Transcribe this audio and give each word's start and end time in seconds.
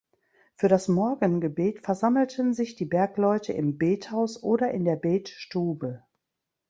Für 0.55 0.67
das 0.67 0.87
Morgengebet 0.87 1.81
versammelten 1.85 2.55
sich 2.55 2.75
die 2.75 2.87
Bergleute 2.87 3.53
im 3.53 3.77
Bethaus 3.77 4.41
oder 4.41 4.71
in 4.71 4.83
der 4.83 4.95
Betstube. 4.95 6.03